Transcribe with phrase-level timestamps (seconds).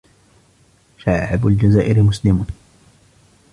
[0.97, 2.47] شعب الجزائر مسلم